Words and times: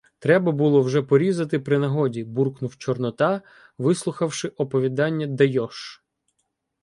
—Треба 0.19 0.51
було 0.51 0.81
вже 0.81 1.01
порізати 1.01 1.59
при 1.59 1.77
нагоді,— 1.79 2.23
буркнув 2.23 2.77
Чорнота, 2.77 3.41
вислухавши 3.77 4.47
оповідання 4.47 5.27
Дайош. 5.27 6.03